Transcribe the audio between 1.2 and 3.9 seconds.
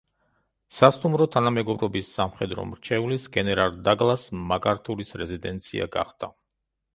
თანამეგობრობის სამხედრო მრჩევლის, გენერალ